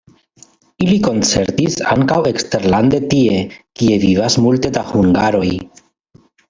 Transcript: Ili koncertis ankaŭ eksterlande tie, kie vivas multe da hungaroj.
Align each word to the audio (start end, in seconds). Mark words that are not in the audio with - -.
Ili 0.85 0.95
koncertis 1.07 1.75
ankaŭ 1.97 2.17
eksterlande 2.31 3.03
tie, 3.13 3.39
kie 3.81 4.01
vivas 4.09 4.43
multe 4.47 4.77
da 4.79 4.89
hungaroj. 4.93 5.49